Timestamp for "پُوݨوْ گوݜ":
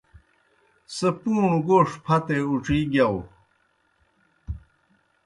1.21-1.89